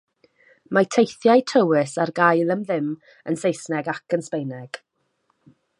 [0.77, 2.89] Mae teithiau tywys ar gael am ddim
[3.33, 4.81] yn Saesneg ac yn Sbaeneg.